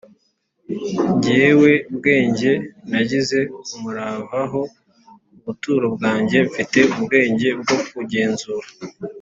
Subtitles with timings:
[1.23, 2.51] jyewe bwenge
[2.89, 3.39] nagize
[3.75, 4.61] umurava ho
[5.37, 8.67] ubuturo bwanjye, mfite ubwenge bwo kugenzura